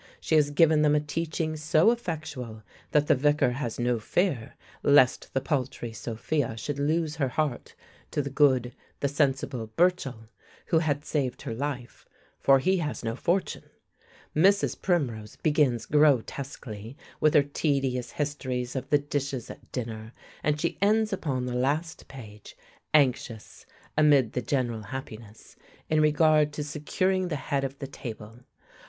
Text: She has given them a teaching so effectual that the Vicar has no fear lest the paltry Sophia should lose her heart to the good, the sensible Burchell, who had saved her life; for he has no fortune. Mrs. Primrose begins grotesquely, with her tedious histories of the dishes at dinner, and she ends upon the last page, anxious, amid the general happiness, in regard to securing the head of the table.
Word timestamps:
She 0.19 0.33
has 0.33 0.49
given 0.49 0.81
them 0.81 0.95
a 0.95 0.99
teaching 0.99 1.55
so 1.55 1.91
effectual 1.91 2.63
that 2.89 3.05
the 3.05 3.13
Vicar 3.13 3.51
has 3.51 3.79
no 3.79 3.99
fear 3.99 4.55
lest 4.81 5.31
the 5.35 5.41
paltry 5.41 5.93
Sophia 5.93 6.57
should 6.57 6.79
lose 6.79 7.17
her 7.17 7.27
heart 7.27 7.75
to 8.09 8.23
the 8.23 8.31
good, 8.31 8.73
the 9.01 9.07
sensible 9.07 9.67
Burchell, 9.67 10.27
who 10.65 10.79
had 10.79 11.05
saved 11.05 11.43
her 11.43 11.53
life; 11.53 12.07
for 12.39 12.57
he 12.57 12.77
has 12.77 13.03
no 13.05 13.15
fortune. 13.15 13.65
Mrs. 14.35 14.75
Primrose 14.81 15.35
begins 15.35 15.85
grotesquely, 15.85 16.97
with 17.19 17.35
her 17.35 17.43
tedious 17.43 18.13
histories 18.13 18.75
of 18.75 18.89
the 18.89 18.97
dishes 18.97 19.51
at 19.51 19.71
dinner, 19.71 20.13
and 20.41 20.59
she 20.59 20.79
ends 20.81 21.13
upon 21.13 21.45
the 21.45 21.53
last 21.53 22.07
page, 22.07 22.57
anxious, 22.91 23.67
amid 23.95 24.33
the 24.33 24.41
general 24.41 24.81
happiness, 24.81 25.55
in 25.91 26.01
regard 26.01 26.51
to 26.53 26.63
securing 26.63 27.27
the 27.27 27.35
head 27.35 27.63
of 27.63 27.77
the 27.77 27.85
table. 27.85 28.39